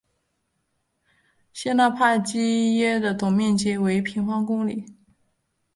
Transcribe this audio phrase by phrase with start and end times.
[1.53, 4.83] 谢讷帕基耶的总面积为平方公里。